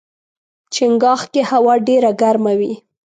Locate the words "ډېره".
1.87-2.11